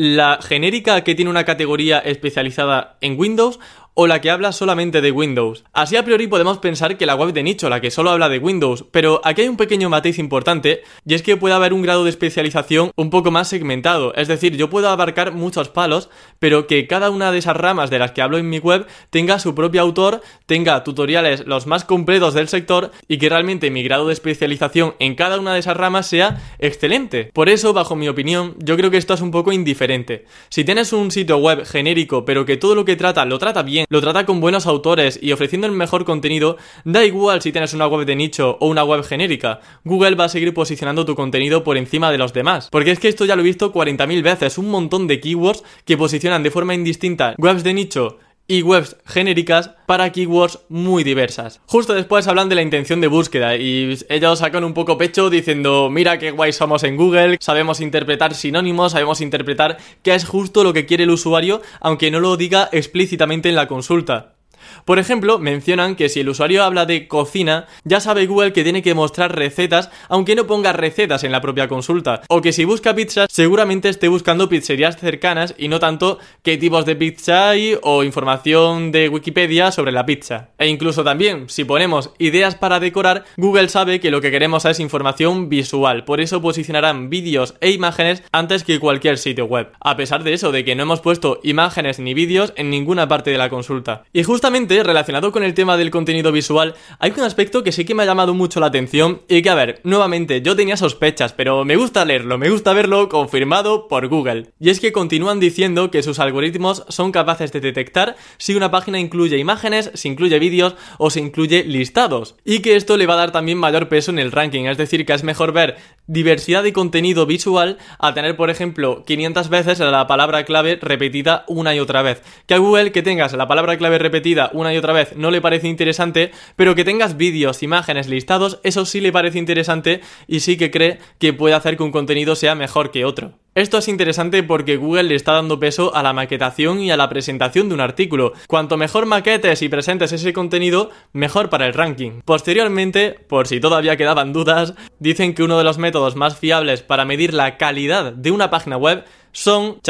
La 0.01 0.39
genérica 0.41 1.05
que 1.05 1.15
tiene 1.15 1.31
una 1.31 1.45
categoría 1.45 1.99
especializada 1.99 2.97
en 3.03 3.21
Windows 3.21 3.61
o 3.95 4.07
la 4.07 4.21
que 4.21 4.31
habla 4.31 4.53
solamente 4.53 5.01
de 5.01 5.11
Windows. 5.11 5.65
Así 5.73 5.97
a 5.97 6.05
priori 6.05 6.27
podemos 6.27 6.59
pensar 6.59 6.97
que 6.97 7.07
la 7.07 7.15
web 7.15 7.33
de 7.33 7.43
nicho, 7.43 7.69
la 7.69 7.81
que 7.81 7.91
solo 7.91 8.11
habla 8.11 8.29
de 8.29 8.39
Windows, 8.39 8.85
pero 8.91 9.21
aquí 9.25 9.43
hay 9.43 9.49
un 9.49 9.57
pequeño 9.57 9.89
matiz 9.89 10.19
importante 10.19 10.83
y 11.07 11.15
es 11.15 11.23
que 11.23 11.37
puede 11.37 11.55
haber 11.55 11.73
un 11.73 11.83
grado 11.83 12.05
de 12.05 12.11
especialización 12.11 12.93
un 12.97 13.11
poco 13.11 13.31
más 13.31 13.49
segmentado, 13.49 14.15
es 14.15 14.29
decir, 14.29 14.57
yo 14.57 14.71
puedo 14.71 14.89
abarcar 14.89 15.33
muchos 15.33 15.69
palos, 15.69 16.09
pero 16.39 16.67
que 16.67 16.87
cada 16.87 17.11
una 17.11 17.33
de 17.33 17.39
esas 17.39 17.57
ramas 17.57 17.91
de 17.91 17.99
las 17.99 18.13
que 18.13 18.23
hablo 18.23 18.39
en 18.39 18.49
mi 18.49 18.59
web 18.59 18.87
tenga 19.11 19.39
su 19.39 19.55
propio 19.55 19.83
autor, 19.83 20.23
tenga 20.47 20.83
tutoriales 20.85 21.47
los 21.47 21.67
más 21.67 21.85
completos 21.85 22.35
del 22.35 22.49
sector 22.49 22.91
y 23.09 23.19
que 23.19 23.29
realmente 23.29 23.71
mi 23.71 23.83
grado 23.83 24.07
de 24.07 24.13
especialización 24.13 24.95
en 24.99 25.15
cada 25.15 25.39
una 25.39 25.55
de 25.55 25.61
esas 25.61 25.77
ramas 25.77 26.07
sea 26.07 26.41
excelente. 26.59 27.31
Por 27.33 27.49
eso, 27.49 27.73
bajo 27.73 27.97
mi 27.97 28.09
opinión, 28.09 28.55
yo 28.59 28.77
creo 28.77 28.91
que 28.91 28.97
esto 28.97 29.15
es 29.15 29.21
un 29.21 29.31
poco 29.31 29.53
indiferente. 29.53 30.25
Si 30.49 30.65
tienes 30.65 30.93
un 30.93 31.11
sitio 31.11 31.39
web 31.39 31.65
genérico, 31.65 32.25
pero 32.25 32.45
que 32.45 32.57
todo 32.57 32.75
lo 32.75 32.85
que 32.85 32.97
trata 32.97 33.25
lo 33.25 33.39
trata 33.39 33.63
bien, 33.63 33.80
lo 33.89 34.01
trata 34.01 34.27
con 34.27 34.41
buenos 34.41 34.67
autores 34.67 35.19
y 35.23 35.33
ofreciendo 35.33 35.67
el 35.67 35.73
mejor 35.73 36.05
contenido, 36.05 36.57
da 36.85 37.05
igual 37.05 37.43
si 37.43 37.53
tienes 37.53 37.75
una 37.75 37.87
web 37.87 38.07
de 38.07 38.17
nicho 38.17 38.57
o 38.61 38.69
una 38.69 38.85
web 38.85 39.05
genérica. 39.05 39.61
Google 39.85 40.15
va 40.15 40.25
a 40.25 40.29
seguir 40.29 40.53
posicionando 40.55 41.05
tu 41.05 41.15
contenido 41.15 41.65
por 41.65 41.77
encima 41.77 42.11
de 42.11 42.19
los 42.19 42.33
demás. 42.33 42.69
Porque 42.71 42.91
es 42.91 43.01
que 43.01 43.09
esto 43.09 43.25
ya 43.25 43.37
lo 43.37 43.43
he 43.43 43.45
visto 43.45 43.73
40.000 43.73 44.23
veces, 44.23 44.59
un 44.59 44.71
montón 44.71 45.07
de 45.07 45.21
keywords 45.21 45.65
que 45.85 45.97
posicionan 45.97 46.43
de 46.43 46.51
forma 46.51 46.75
indistinta 46.75 47.35
webs 47.39 47.65
de 47.65 47.75
nicho 47.75 48.19
y 48.51 48.63
webs 48.63 48.97
genéricas 49.07 49.71
para 49.87 50.11
keywords 50.11 50.59
muy 50.69 51.05
diversas. 51.05 51.61
Justo 51.67 51.95
después 51.95 52.27
hablan 52.27 52.49
de 52.49 52.57
la 52.57 52.63
intención 52.63 53.01
de 53.01 53.07
búsqueda 53.07 53.55
y 53.55 53.97
ellos 54.09 54.41
sacan 54.41 54.65
un 54.65 54.75
poco 54.75 54.99
pecho 54.99 55.31
diciendo 55.31 55.89
mira 55.89 56.19
qué 56.19 56.33
guay 56.33 56.53
somos 56.53 56.83
en 56.83 56.97
Google, 56.97 57.37
sabemos 57.41 57.81
interpretar 57.81 58.35
sinónimos, 58.35 58.91
sabemos 58.91 59.21
interpretar 59.21 59.79
qué 60.03 60.17
es 60.17 60.25
justo 60.25 60.65
lo 60.65 60.73
que 60.73 60.85
quiere 60.85 61.05
el 61.05 61.11
usuario 61.11 61.63
aunque 61.79 62.11
no 62.11 62.19
lo 62.19 62.37
diga 62.37 62.69
explícitamente 62.73 63.49
en 63.49 63.55
la 63.55 63.69
consulta. 63.69 64.40
Por 64.85 64.99
ejemplo, 64.99 65.39
mencionan 65.39 65.97
que 65.97 66.09
si 66.09 66.21
el 66.21 66.29
usuario 66.29 66.65
habla 66.65 66.87
de 66.87 67.09
cocina, 67.09 67.67
ya 67.85 68.01
sabe 68.01 68.27
Google 68.27 68.53
que 68.53 68.63
tiene 68.63 68.83
que 68.83 68.95
mostrar 68.95 69.35
recetas, 69.35 69.91
aunque 70.09 70.35
no 70.35 70.47
ponga 70.47 70.73
recetas 70.73 71.25
en 71.25 71.33
la 71.33 71.41
propia 71.41 71.69
consulta. 71.69 72.23
O 72.29 72.41
que 72.41 72.53
si 72.53 72.65
busca 72.65 72.95
pizza, 72.95 73.27
seguramente 73.29 73.89
esté 73.89 74.09
buscando 74.09 74.49
pizzerías 74.49 74.97
cercanas 74.97 75.55
y 75.59 75.69
no 75.69 75.79
tanto 75.79 76.19
qué 76.43 76.57
tipos 76.57 76.85
de 76.85 76.97
pizza 76.97 77.51
hay 77.51 77.77
o 77.83 78.05
información 78.05 78.93
de 78.93 79.09
Wikipedia 79.09 79.73
sobre 79.73 79.93
la 79.93 80.07
pizza. 80.07 80.51
E 80.59 80.67
incluso 80.67 81.05
también, 81.05 81.49
si 81.49 81.65
ponemos 81.65 82.11
ideas 82.19 82.55
para 82.55 82.81
decorar, 82.81 83.25
Google 83.37 83.69
sabe 83.69 84.01
que 84.01 84.11
lo 84.11 84.21
que 84.21 84.31
queremos 84.31 84.65
es 84.65 84.81
información 84.81 85.49
visual, 85.49 86.05
por 86.05 86.21
eso 86.21 86.43
posicionarán 86.43 87.11
vídeos 87.11 87.55
e 87.61 87.71
imágenes 87.71 88.23
antes 88.33 88.65
que 88.65 88.81
cualquier 88.81 89.19
sitio 89.19 89.47
web. 89.47 89.73
A 89.81 89.97
pesar 89.97 90.25
de 90.25 90.33
eso, 90.33 90.53
de 90.53 90.65
que 90.65 90.75
no 90.75 90.83
hemos 90.83 91.01
puesto 91.01 91.41
imágenes 91.43 91.99
ni 91.99 92.15
vídeos 92.15 92.53
en 92.57 92.71
ninguna 92.71 93.09
parte 93.09 93.31
de 93.31 93.39
la 93.39 93.51
consulta. 93.51 94.05
Y 94.13 94.23
justamente 94.23 94.50
relacionado 94.51 95.31
con 95.31 95.45
el 95.45 95.55
tema 95.55 95.77
del 95.77 95.91
contenido 95.91 96.33
visual, 96.33 96.75
hay 96.99 97.13
un 97.17 97.23
aspecto 97.23 97.63
que 97.63 97.73
sí 97.73 97.85
que 97.85 97.95
me 97.95 98.03
ha 98.03 98.07
llamado 98.07 98.35
mucho 98.35 98.59
la 98.59 98.67
atención 98.67 99.23
y 99.29 99.43
que, 99.43 99.51
a 99.51 99.55
ver, 99.55 99.81
nuevamente, 99.85 100.43
yo 100.43 100.57
tenía 100.57 100.77
sospechas, 100.77 101.33
pero 101.33 101.65
me 101.65 101.77
gusta 101.77 102.05
leerlo, 102.05 102.37
me 102.37 102.51
gusta 102.51 102.73
verlo 102.73 103.09
confirmado 103.09 103.87
por 103.87 104.09
Google. 104.09 104.49
Y 104.59 104.71
es 104.71 104.81
que 104.81 104.93
continúan 104.93 105.39
diciendo 105.39 105.91
que 105.91 106.03
sus 106.03 106.19
algoritmos 106.19 106.85
son 106.89 107.13
capaces 107.13 107.53
de 107.53 107.61
detectar 107.61 108.17
si 108.39 108.55
una 108.55 108.71
página 108.71 108.99
incluye 108.99 109.39
imágenes, 109.39 109.93
si 109.95 110.09
incluye 110.09 110.39
vídeos 110.39 110.75
o 110.99 111.11
si 111.11 111.21
incluye 111.21 111.65
listados. 111.65 112.35
Y 112.45 112.61
que 112.61 112.77
esto 112.77 112.97
le 112.97 113.07
va 113.07 113.15
a 113.15 113.19
dar 113.19 113.33
también 113.33 113.59
mayor 113.59 113.89
peso 113.89 114.11
en 114.11 114.19
el 114.19 114.33
ranking, 114.33 114.65
es 114.65 114.79
decir, 114.79 115.07
que 115.07 115.13
es 115.13 115.23
mejor 115.23 115.53
ver 115.53 115.77
diversidad 116.07 116.65
de 116.65 116.73
contenido 116.73 117.25
visual 117.25 117.79
a 118.01 118.15
tener, 118.15 118.37
por 118.37 118.51
ejemplo, 118.51 119.05
500 119.07 119.49
veces 119.49 119.79
la 119.79 120.09
palabra 120.09 120.45
clave 120.45 120.77
repetida 120.81 121.45
una 121.47 121.75
y 121.75 121.81
otra 121.81 122.03
vez. 122.03 122.23
Que 122.47 122.55
a 122.55 122.59
Google 122.59 122.91
que 122.91 123.03
tengas 123.03 123.33
la 123.33 123.47
palabra 123.47 123.79
clave 123.79 123.99
repetida 123.99 124.40
una 124.55 124.73
y 124.73 124.79
otra 124.79 124.95
vez 124.95 125.15
no 125.17 125.31
le 125.31 125.43
parece 125.43 125.69
interesante, 125.69 126.31
pero 126.57 126.75
que 126.75 126.85
tengas 126.85 127.19
vídeos, 127.19 127.63
imágenes, 127.63 128.09
listados, 128.09 128.61
eso 128.63 128.87
sí 128.87 129.01
le 129.01 129.13
parece 129.13 129.39
interesante 129.39 130.01
y 130.27 130.41
sí 130.41 130.57
que 130.57 130.71
cree 130.71 130.99
que 131.19 131.35
puede 131.35 131.55
hacer 131.55 131.77
que 131.77 131.83
un 131.83 131.93
contenido 131.93 132.35
sea 132.35 132.55
mejor 132.55 132.91
que 132.91 133.05
otro. 133.05 133.35
Esto 133.57 133.79
es 133.79 133.89
interesante 133.89 134.45
porque 134.45 134.77
Google 134.77 135.03
le 135.03 135.17
está 135.17 135.33
dando 135.33 135.59
peso 135.59 135.95
a 135.95 136.05
la 136.05 136.13
maquetación 136.13 136.81
y 136.81 136.93
a 136.93 136.97
la 136.97 137.09
presentación 137.09 137.69
de 137.69 137.75
un 137.75 137.81
artículo. 137.81 138.33
Cuanto 138.47 138.77
mejor 138.77 139.07
maquetes 139.07 139.63
y 139.63 139.69
presentes 139.69 140.13
ese 140.13 140.33
contenido, 140.33 140.91
mejor 141.13 141.51
para 141.51 141.67
el 141.67 141.75
ranking. 141.75 142.21
Posteriormente, 142.25 143.11
por 143.29 143.49
si 143.49 143.59
todavía 143.59 143.97
quedaban 143.97 144.33
dudas, 144.33 144.75
dicen 145.01 145.35
que 145.35 145.43
uno 145.43 145.59
de 145.59 145.65
los 145.65 145.79
métodos 145.79 146.15
más 146.15 146.39
fiables 146.39 146.83
para 146.83 147.05
medir 147.05 147.35
la 147.35 147.57
calidad 147.57 148.13
de 148.13 148.31
una 148.31 148.51
página 148.51 148.77
web 148.77 149.05
son 149.33 149.81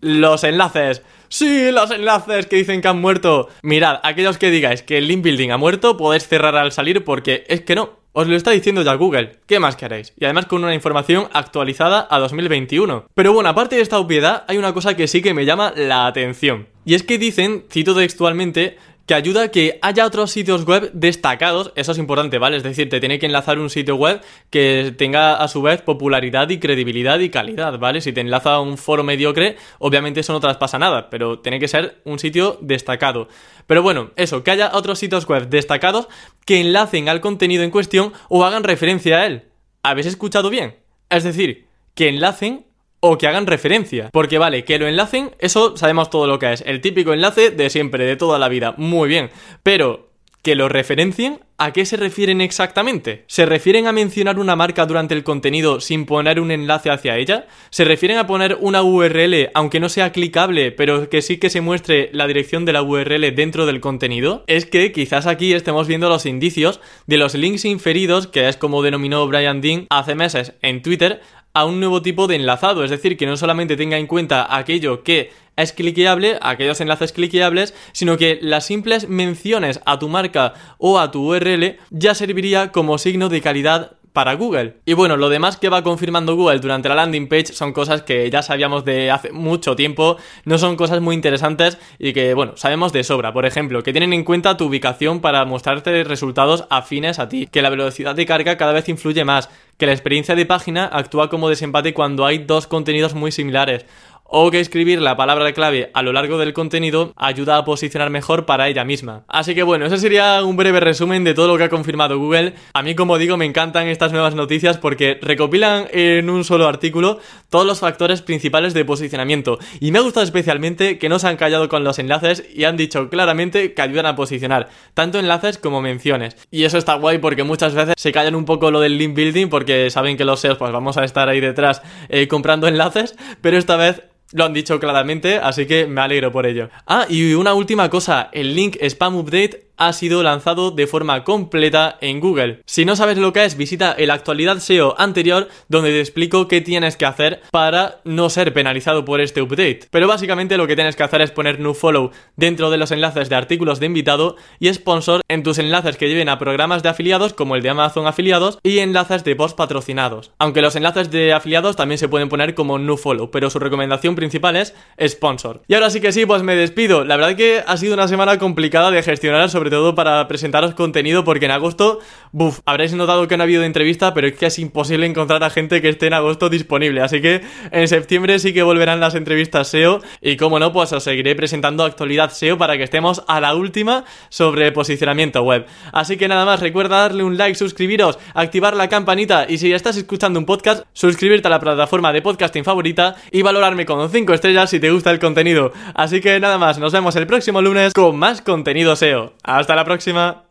los 0.00 0.44
enlaces. 0.44 1.02
Sí, 1.32 1.70
los 1.70 1.92
enlaces 1.92 2.46
que 2.46 2.56
dicen 2.56 2.82
que 2.82 2.88
han 2.88 3.00
muerto. 3.00 3.48
Mirad, 3.62 4.00
aquellos 4.02 4.36
que 4.36 4.50
digáis 4.50 4.82
que 4.82 4.98
el 4.98 5.06
link 5.06 5.22
building 5.22 5.50
ha 5.50 5.56
muerto, 5.56 5.96
podéis 5.96 6.26
cerrar 6.26 6.56
al 6.56 6.72
salir 6.72 7.04
porque 7.04 7.44
es 7.46 7.60
que 7.60 7.76
no. 7.76 8.00
Os 8.12 8.26
lo 8.26 8.34
está 8.34 8.50
diciendo 8.50 8.82
ya 8.82 8.94
Google, 8.94 9.36
¿qué 9.46 9.60
más 9.60 9.76
queréis? 9.76 10.12
Y 10.18 10.24
además 10.24 10.46
con 10.46 10.64
una 10.64 10.74
información 10.74 11.28
actualizada 11.32 12.08
a 12.10 12.18
2021. 12.18 13.06
Pero 13.14 13.32
bueno, 13.32 13.48
aparte 13.48 13.76
de 13.76 13.82
esta 13.82 14.00
obviedad, 14.00 14.44
hay 14.48 14.58
una 14.58 14.74
cosa 14.74 14.96
que 14.96 15.06
sí 15.06 15.22
que 15.22 15.32
me 15.32 15.44
llama 15.44 15.72
la 15.76 16.08
atención. 16.08 16.66
Y 16.84 16.94
es 16.94 17.04
que 17.04 17.18
dicen, 17.18 17.64
cito 17.70 17.94
textualmente, 17.94 18.76
que 19.10 19.14
ayuda 19.14 19.42
a 19.42 19.48
que 19.48 19.80
haya 19.82 20.06
otros 20.06 20.30
sitios 20.30 20.64
web 20.64 20.92
destacados, 20.92 21.72
eso 21.74 21.90
es 21.90 21.98
importante, 21.98 22.38
¿vale? 22.38 22.56
Es 22.56 22.62
decir, 22.62 22.88
te 22.88 23.00
tiene 23.00 23.18
que 23.18 23.26
enlazar 23.26 23.58
un 23.58 23.68
sitio 23.68 23.96
web 23.96 24.20
que 24.50 24.94
tenga 24.96 25.34
a 25.34 25.48
su 25.48 25.62
vez 25.62 25.82
popularidad 25.82 26.48
y 26.48 26.60
credibilidad 26.60 27.18
y 27.18 27.28
calidad, 27.28 27.76
¿vale? 27.80 28.02
Si 28.02 28.12
te 28.12 28.20
enlaza 28.20 28.60
un 28.60 28.78
foro 28.78 29.02
mediocre, 29.02 29.56
obviamente 29.80 30.20
eso 30.20 30.32
no 30.32 30.38
traspasa 30.38 30.78
nada, 30.78 31.10
pero 31.10 31.40
tiene 31.40 31.58
que 31.58 31.66
ser 31.66 32.00
un 32.04 32.20
sitio 32.20 32.56
destacado. 32.60 33.26
Pero 33.66 33.82
bueno, 33.82 34.12
eso, 34.14 34.44
que 34.44 34.52
haya 34.52 34.70
otros 34.74 35.00
sitios 35.00 35.26
web 35.26 35.48
destacados 35.48 36.06
que 36.46 36.60
enlacen 36.60 37.08
al 37.08 37.20
contenido 37.20 37.64
en 37.64 37.72
cuestión 37.72 38.12
o 38.28 38.44
hagan 38.44 38.62
referencia 38.62 39.16
a 39.16 39.26
él. 39.26 39.48
¿Habéis 39.82 40.06
escuchado 40.06 40.50
bien? 40.50 40.76
Es 41.08 41.24
decir, 41.24 41.66
que 41.96 42.08
enlacen 42.08 42.64
o 43.00 43.18
que 43.18 43.26
hagan 43.26 43.46
referencia. 43.46 44.10
Porque 44.12 44.38
vale, 44.38 44.64
que 44.64 44.78
lo 44.78 44.86
enlacen, 44.86 45.30
eso 45.38 45.76
sabemos 45.76 46.10
todo 46.10 46.26
lo 46.26 46.38
que 46.38 46.52
es. 46.52 46.62
El 46.66 46.80
típico 46.80 47.12
enlace 47.12 47.50
de 47.50 47.70
siempre, 47.70 48.04
de 48.04 48.16
toda 48.16 48.38
la 48.38 48.48
vida. 48.48 48.74
Muy 48.76 49.08
bien. 49.08 49.30
Pero 49.62 50.10
que 50.42 50.54
lo 50.54 50.68
referencien, 50.70 51.40
¿a 51.58 51.72
qué 51.72 51.84
se 51.84 51.98
refieren 51.98 52.40
exactamente? 52.40 53.24
¿Se 53.26 53.44
refieren 53.44 53.86
a 53.86 53.92
mencionar 53.92 54.38
una 54.38 54.56
marca 54.56 54.86
durante 54.86 55.14
el 55.14 55.22
contenido 55.22 55.80
sin 55.80 56.06
poner 56.06 56.40
un 56.40 56.50
enlace 56.50 56.90
hacia 56.90 57.18
ella? 57.18 57.46
¿Se 57.68 57.84
refieren 57.84 58.16
a 58.16 58.26
poner 58.26 58.56
una 58.60 58.82
URL 58.82 59.50
aunque 59.52 59.80
no 59.80 59.90
sea 59.90 60.12
clicable, 60.12 60.72
pero 60.72 61.10
que 61.10 61.20
sí 61.20 61.36
que 61.36 61.50
se 61.50 61.60
muestre 61.60 62.08
la 62.14 62.26
dirección 62.26 62.64
de 62.64 62.72
la 62.72 62.82
URL 62.82 63.34
dentro 63.34 63.66
del 63.66 63.80
contenido? 63.80 64.44
Es 64.46 64.64
que 64.64 64.92
quizás 64.92 65.26
aquí 65.26 65.52
estemos 65.52 65.86
viendo 65.86 66.08
los 66.08 66.24
indicios 66.24 66.80
de 67.06 67.18
los 67.18 67.34
links 67.34 67.66
inferidos, 67.66 68.26
que 68.26 68.48
es 68.48 68.56
como 68.56 68.82
denominó 68.82 69.26
Brian 69.26 69.60
Dean 69.60 69.86
hace 69.90 70.14
meses 70.14 70.54
en 70.62 70.80
Twitter, 70.80 71.20
a 71.52 71.64
un 71.64 71.80
nuevo 71.80 72.02
tipo 72.02 72.26
de 72.26 72.36
enlazado, 72.36 72.84
es 72.84 72.90
decir, 72.90 73.16
que 73.16 73.26
no 73.26 73.36
solamente 73.36 73.76
tenga 73.76 73.98
en 73.98 74.06
cuenta 74.06 74.56
aquello 74.56 75.02
que 75.02 75.30
es 75.56 75.72
cliqueable, 75.72 76.38
aquellos 76.40 76.80
enlaces 76.80 77.12
cliqueables, 77.12 77.74
sino 77.92 78.16
que 78.16 78.38
las 78.40 78.64
simples 78.64 79.08
menciones 79.08 79.80
a 79.84 79.98
tu 79.98 80.08
marca 80.08 80.54
o 80.78 80.98
a 80.98 81.10
tu 81.10 81.34
URL 81.34 81.76
ya 81.90 82.14
serviría 82.14 82.72
como 82.72 82.98
signo 82.98 83.28
de 83.28 83.40
calidad 83.40 83.96
para 84.12 84.34
Google. 84.34 84.76
Y 84.84 84.94
bueno, 84.94 85.16
lo 85.16 85.28
demás 85.28 85.56
que 85.56 85.68
va 85.68 85.82
confirmando 85.82 86.36
Google 86.36 86.58
durante 86.58 86.88
la 86.88 86.94
landing 86.96 87.28
page 87.28 87.46
son 87.46 87.72
cosas 87.72 88.02
que 88.02 88.28
ya 88.30 88.42
sabíamos 88.42 88.84
de 88.84 89.10
hace 89.10 89.32
mucho 89.32 89.76
tiempo, 89.76 90.16
no 90.44 90.58
son 90.58 90.76
cosas 90.76 91.00
muy 91.00 91.14
interesantes 91.14 91.78
y 91.98 92.12
que, 92.12 92.34
bueno, 92.34 92.52
sabemos 92.56 92.92
de 92.92 93.04
sobra. 93.04 93.32
Por 93.32 93.46
ejemplo, 93.46 93.82
que 93.82 93.92
tienen 93.92 94.12
en 94.12 94.24
cuenta 94.24 94.56
tu 94.56 94.66
ubicación 94.66 95.20
para 95.20 95.44
mostrarte 95.44 96.04
resultados 96.04 96.64
afines 96.70 97.18
a 97.18 97.28
ti, 97.28 97.46
que 97.46 97.62
la 97.62 97.70
velocidad 97.70 98.14
de 98.14 98.26
carga 98.26 98.56
cada 98.56 98.72
vez 98.72 98.88
influye 98.88 99.24
más, 99.24 99.48
que 99.76 99.86
la 99.86 99.92
experiencia 99.92 100.34
de 100.34 100.46
página 100.46 100.84
actúa 100.84 101.30
como 101.30 101.48
desempate 101.48 101.94
cuando 101.94 102.26
hay 102.26 102.38
dos 102.38 102.66
contenidos 102.66 103.14
muy 103.14 103.32
similares 103.32 103.86
o 104.30 104.50
que 104.50 104.60
escribir 104.60 105.02
la 105.02 105.16
palabra 105.16 105.52
clave 105.52 105.90
a 105.92 106.02
lo 106.02 106.12
largo 106.12 106.38
del 106.38 106.52
contenido 106.52 107.12
ayuda 107.16 107.56
a 107.56 107.64
posicionar 107.64 108.10
mejor 108.10 108.46
para 108.46 108.68
ella 108.68 108.84
misma. 108.84 109.24
Así 109.26 109.54
que 109.54 109.64
bueno, 109.64 109.86
ese 109.86 109.98
sería 109.98 110.44
un 110.44 110.56
breve 110.56 110.78
resumen 110.78 111.24
de 111.24 111.34
todo 111.34 111.48
lo 111.48 111.58
que 111.58 111.64
ha 111.64 111.68
confirmado 111.68 112.18
Google. 112.18 112.54
A 112.72 112.82
mí, 112.82 112.94
como 112.94 113.18
digo, 113.18 113.36
me 113.36 113.44
encantan 113.44 113.88
estas 113.88 114.12
nuevas 114.12 114.36
noticias 114.36 114.78
porque 114.78 115.18
recopilan 115.20 115.88
en 115.92 116.30
un 116.30 116.44
solo 116.44 116.68
artículo 116.68 117.18
todos 117.48 117.66
los 117.66 117.80
factores 117.80 118.22
principales 118.22 118.72
de 118.72 118.84
posicionamiento. 118.84 119.58
Y 119.80 119.90
me 119.90 119.98
ha 119.98 120.02
gustado 120.02 120.24
especialmente 120.24 120.98
que 120.98 121.08
no 121.08 121.18
se 121.18 121.26
han 121.26 121.36
callado 121.36 121.68
con 121.68 121.82
los 121.82 121.98
enlaces 121.98 122.44
y 122.54 122.64
han 122.64 122.76
dicho 122.76 123.10
claramente 123.10 123.74
que 123.74 123.82
ayudan 123.82 124.06
a 124.06 124.14
posicionar, 124.14 124.68
tanto 124.94 125.18
enlaces 125.18 125.58
como 125.58 125.82
menciones. 125.82 126.36
Y 126.52 126.64
eso 126.64 126.78
está 126.78 126.94
guay 126.94 127.18
porque 127.18 127.42
muchas 127.42 127.74
veces 127.74 127.94
se 127.96 128.12
callan 128.12 128.36
un 128.36 128.44
poco 128.44 128.70
lo 128.70 128.78
del 128.78 128.96
link 128.96 129.14
building 129.14 129.48
porque 129.48 129.90
saben 129.90 130.16
que 130.16 130.24
los 130.24 130.38
SEOs 130.38 130.58
pues 130.58 130.70
vamos 130.70 130.96
a 130.96 131.04
estar 131.04 131.28
ahí 131.28 131.40
detrás 131.40 131.82
eh, 132.08 132.28
comprando 132.28 132.68
enlaces, 132.68 133.16
pero 133.40 133.58
esta 133.58 133.76
vez 133.76 134.02
lo 134.32 134.44
han 134.44 134.52
dicho 134.52 134.78
claramente, 134.78 135.38
así 135.38 135.66
que 135.66 135.86
me 135.86 136.00
alegro 136.00 136.30
por 136.30 136.46
ello. 136.46 136.68
Ah, 136.86 137.06
y 137.08 137.34
una 137.34 137.54
última 137.54 137.88
cosa, 137.90 138.28
el 138.32 138.54
link 138.54 138.76
Spam 138.80 139.16
Update 139.16 139.69
ha 139.80 139.92
sido 139.92 140.22
lanzado 140.22 140.70
de 140.70 140.86
forma 140.86 141.24
completa 141.24 141.96
en 142.00 142.20
Google. 142.20 142.60
Si 142.66 142.84
no 142.84 142.94
sabes 142.94 143.18
lo 143.18 143.32
que 143.32 143.44
es, 143.44 143.56
visita 143.56 143.92
el 143.92 144.10
actualidad 144.10 144.58
SEO 144.58 144.94
anterior 144.98 145.48
donde 145.68 145.90
te 145.90 146.00
explico 146.00 146.46
qué 146.46 146.60
tienes 146.60 146.96
que 146.96 147.06
hacer 147.06 147.40
para 147.50 148.00
no 148.04 148.30
ser 148.30 148.52
penalizado 148.52 149.04
por 149.04 149.20
este 149.20 149.42
update. 149.42 149.88
Pero 149.90 150.06
básicamente 150.06 150.58
lo 150.58 150.66
que 150.66 150.76
tienes 150.76 150.96
que 150.96 151.02
hacer 151.02 151.22
es 151.22 151.30
poner 151.30 151.58
follow 151.74 152.10
dentro 152.36 152.70
de 152.70 152.76
los 152.76 152.90
enlaces 152.90 153.28
de 153.28 153.36
artículos 153.36 153.80
de 153.80 153.86
invitado 153.86 154.36
y 154.58 154.72
sponsor 154.72 155.22
en 155.28 155.42
tus 155.42 155.58
enlaces 155.58 155.96
que 155.96 156.08
lleven 156.08 156.28
a 156.28 156.38
programas 156.38 156.82
de 156.82 156.90
afiliados 156.90 157.32
como 157.32 157.56
el 157.56 157.62
de 157.62 157.70
Amazon 157.70 158.06
afiliados 158.06 158.58
y 158.62 158.78
enlaces 158.78 159.24
de 159.24 159.34
post 159.36 159.56
patrocinados. 159.56 160.32
Aunque 160.38 160.62
los 160.62 160.76
enlaces 160.76 161.10
de 161.10 161.32
afiliados 161.32 161.76
también 161.76 161.98
se 161.98 162.08
pueden 162.08 162.28
poner 162.28 162.54
como 162.54 162.78
follow, 162.96 163.30
pero 163.30 163.48
su 163.48 163.58
recomendación 163.58 164.14
principal 164.14 164.56
es 164.56 164.74
sponsor. 165.06 165.62
Y 165.68 165.74
ahora 165.74 165.90
sí 165.90 166.00
que 166.00 166.12
sí, 166.12 166.26
pues 166.26 166.42
me 166.42 166.54
despido. 166.54 167.04
La 167.04 167.16
verdad 167.16 167.36
que 167.36 167.62
ha 167.66 167.76
sido 167.76 167.94
una 167.94 168.08
semana 168.08 168.38
complicada 168.38 168.90
de 168.90 169.02
gestionar 169.02 169.48
todo 169.70 169.94
para 169.94 170.28
presentaros 170.28 170.74
contenido, 170.74 171.24
porque 171.24 171.46
en 171.46 171.52
agosto, 171.52 172.00
buf, 172.32 172.60
habréis 172.64 172.92
notado 172.94 173.26
que 173.28 173.36
no 173.36 173.42
ha 173.42 173.44
habido 173.44 173.64
entrevista, 173.64 174.14
pero 174.14 174.26
es 174.26 174.34
que 174.34 174.46
es 174.46 174.58
imposible 174.58 175.06
encontrar 175.06 175.42
a 175.44 175.50
gente 175.50 175.80
que 175.82 175.88
esté 175.88 176.06
en 176.06 176.14
agosto 176.14 176.48
disponible. 176.48 177.00
Así 177.02 177.20
que 177.20 177.42
en 177.70 177.88
septiembre 177.88 178.38
sí 178.38 178.52
que 178.52 178.62
volverán 178.62 179.00
las 179.00 179.14
entrevistas 179.14 179.68
SEO 179.68 180.00
y 180.20 180.36
como 180.36 180.58
no, 180.58 180.72
pues 180.72 180.92
os 180.92 181.02
seguiré 181.02 181.34
presentando 181.34 181.84
actualidad 181.84 182.30
SEO 182.30 182.58
para 182.58 182.76
que 182.76 182.84
estemos 182.84 183.22
a 183.26 183.40
la 183.40 183.54
última 183.54 184.04
sobre 184.28 184.72
posicionamiento 184.72 185.42
web. 185.42 185.66
Así 185.92 186.16
que 186.16 186.28
nada 186.28 186.44
más, 186.44 186.60
recuerda 186.60 187.00
darle 187.00 187.24
un 187.24 187.36
like, 187.36 187.54
suscribiros, 187.54 188.18
activar 188.34 188.76
la 188.76 188.88
campanita 188.88 189.46
y 189.48 189.58
si 189.58 189.72
estás 189.72 189.96
escuchando 189.96 190.38
un 190.38 190.46
podcast, 190.46 190.84
suscribirte 190.92 191.48
a 191.48 191.50
la 191.50 191.60
plataforma 191.60 192.12
de 192.12 192.22
podcasting 192.22 192.64
favorita 192.64 193.16
y 193.30 193.42
valorarme 193.42 193.86
con 193.86 194.10
5 194.10 194.32
estrellas 194.34 194.70
si 194.70 194.80
te 194.80 194.90
gusta 194.90 195.10
el 195.10 195.18
contenido. 195.18 195.72
Así 195.94 196.20
que 196.20 196.38
nada 196.40 196.58
más, 196.58 196.78
nos 196.78 196.92
vemos 196.92 197.16
el 197.16 197.26
próximo 197.26 197.62
lunes 197.62 197.92
con 197.92 198.16
más 198.16 198.42
contenido 198.42 198.96
SEO. 198.96 199.34
Hasta 199.42 199.74
la 199.74 199.84
próxima. 199.84 200.49